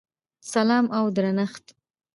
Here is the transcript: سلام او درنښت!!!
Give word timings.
سلام 0.51 0.85
او 0.97 1.05
درنښت!!! 1.15 1.65